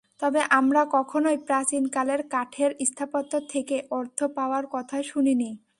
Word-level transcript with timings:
তবে 0.19 0.41
আমরা 0.51 0.81
কখনোই 0.91 1.37
প্রাচীনকালের 1.47 2.21
কাঠের 2.29 2.71
স্থাপত্য 2.85 3.33
থেকে 3.49 3.75
অর্থ 3.91 4.19
পাওয়ার 4.35 4.65
কথা 4.67 4.97
শুনিনি। 5.03 5.49